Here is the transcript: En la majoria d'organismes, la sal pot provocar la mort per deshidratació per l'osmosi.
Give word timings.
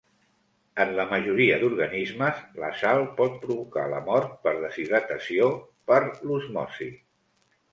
En 0.83 0.93
la 0.99 1.03
majoria 1.09 1.59
d'organismes, 1.63 2.39
la 2.63 2.71
sal 2.81 3.03
pot 3.19 3.37
provocar 3.45 3.83
la 3.93 4.01
mort 4.09 4.33
per 4.47 4.55
deshidratació 4.65 5.51
per 5.93 6.01
l'osmosi. 6.09 6.91